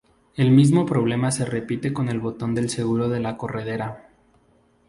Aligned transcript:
El 0.33 0.49
mismo 0.49 0.87
problema 0.87 1.29
se 1.29 1.45
repite 1.45 1.93
con 1.93 2.09
el 2.09 2.19
botón 2.19 2.55
del 2.55 2.71
seguro 2.71 3.07
de 3.07 3.19
la 3.19 3.37
corredera. 3.37 4.09